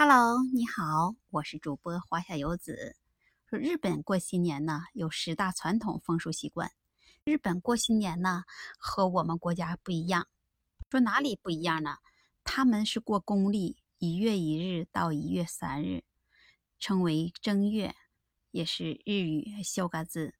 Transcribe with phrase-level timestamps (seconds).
[0.00, 2.94] Hello，你好，我是主播华夏游子。
[3.50, 6.70] 说日本过新年呢，有十大传统风俗习惯。
[7.24, 8.44] 日本过新年呢，
[8.78, 10.28] 和我们国家不一样。
[10.88, 11.96] 说哪里不一样呢？
[12.44, 16.04] 他们是过公历一月一日到一月三日，
[16.78, 17.96] 称为正月，
[18.52, 20.32] 也是日语修嘎字。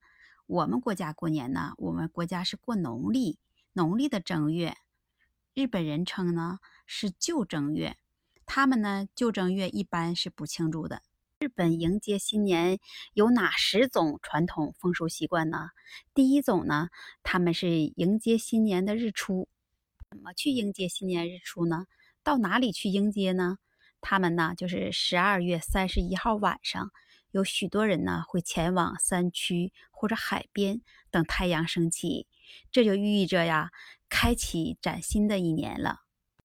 [0.46, 3.40] 我们国家过年呢，我们国家是过农历，
[3.72, 4.77] 农历的正月。
[5.53, 7.99] 日本人称呢是旧正月。
[8.50, 11.02] 他们呢，旧正月一般是不庆祝的。
[11.38, 12.79] 日本迎接新年
[13.12, 15.68] 有哪十种传统风俗习惯呢？
[16.14, 16.88] 第一种呢，
[17.22, 19.48] 他们是迎接新年的日出。
[20.08, 21.84] 怎么去迎接新年日出呢？
[22.24, 23.58] 到哪里去迎接呢？
[24.00, 26.90] 他们呢，就是十二月三十一号晚上，
[27.30, 32.27] 有许多人呢会前往山区或者海边等太阳升起，
[32.72, 33.70] 这就寓意着呀，
[34.08, 36.00] 开启崭新的一年了。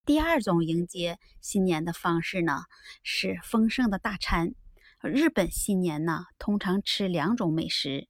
[0.05, 2.65] 第二种迎接新年的方式呢，
[3.03, 4.53] 是丰盛的大餐。
[5.01, 8.09] 日本新年呢，通常吃两种美食。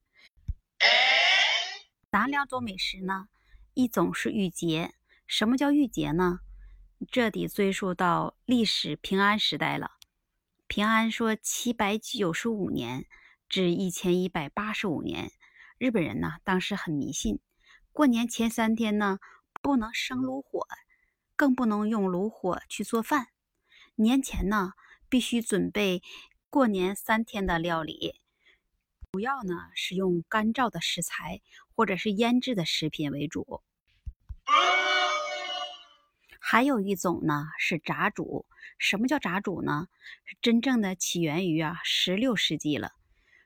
[2.10, 3.28] 哪两种美食呢？
[3.76, 4.96] 一种是御节。
[5.28, 6.40] 什么叫御节呢？
[7.12, 9.92] 这得追溯到历史平安时代了。
[10.66, 13.06] 平安说七百九十五年
[13.48, 15.32] 至一千一百八十五年，
[15.78, 17.40] 日本人呢当时很迷信，
[17.92, 19.20] 过年前三天呢
[19.62, 20.66] 不能生炉火。
[21.36, 23.28] 更不能用炉火去做饭。
[23.96, 24.74] 年前呢，
[25.10, 26.02] 必须准备
[26.50, 28.16] 过年三天的料理，
[29.12, 31.42] 主要呢是用干燥的食材
[31.76, 33.62] 或者是腌制的食品为主。
[36.40, 38.46] 还有一种呢是炸煮。
[38.80, 39.88] 什么叫炸煮呢？
[40.42, 42.92] 真正的起源于啊十六世纪了。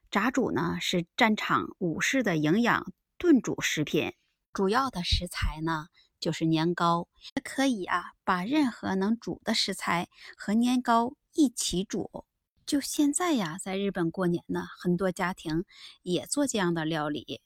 [0.09, 4.13] 炸煮呢是战场武士的营养炖煮食品，
[4.53, 5.87] 主要的食材呢。
[6.19, 7.07] 就是年糕，
[7.43, 12.25] 可以啊，把任何能煮的食材和年糕一起煮。
[12.65, 15.63] 就现在呀，在日本过年呢，很多家庭
[16.01, 17.41] 也做这样的料理。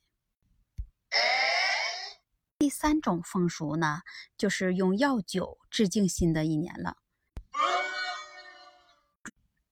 [2.57, 4.01] 第三种风俗呢，
[4.37, 6.97] 就是用药酒致敬新的一年了。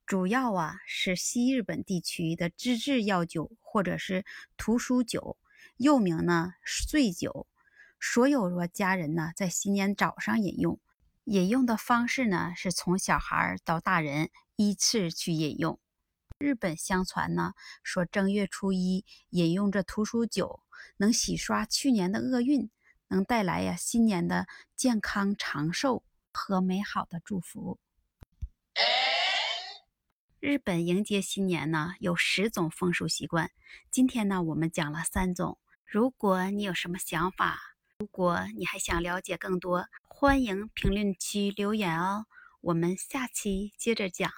[0.05, 4.25] 主要啊是西日本地区的自制药酒，或者是
[4.57, 5.37] 屠苏酒，
[5.77, 6.53] 又名呢
[6.87, 7.47] 醉酒。
[7.99, 10.79] 所有说家人呢，在新年早上饮用，
[11.25, 15.79] 饮用的方式呢，是从小孩到大人依次去饮用。
[16.37, 20.61] 日本相传呢，说正月初一饮用这屠苏酒，
[20.97, 22.71] 能洗刷去年的厄运，
[23.09, 27.77] 能带来呀新年的健康长寿和美好的祝福。
[30.39, 33.51] 日本迎接新年呢，有十种风俗习惯，
[33.91, 35.59] 今天呢，我们讲了三种。
[35.83, 37.59] 如果你有什么想法，
[37.99, 42.27] 如果你还想了解更多，欢迎评论区留言哦。
[42.61, 44.31] 我们下期接着讲。